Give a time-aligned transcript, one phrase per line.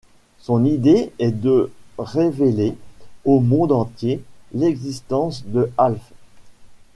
[0.39, 1.69] Son idée est de
[1.99, 2.73] révéler
[3.23, 6.11] au monde entier l'existence de Alf.